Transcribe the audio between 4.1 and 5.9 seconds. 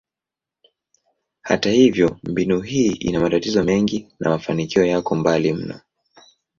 na mafanikio yako mbali mno.